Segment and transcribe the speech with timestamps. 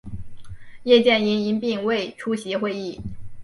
[0.81, 2.99] 叶剑英因病未出席会议。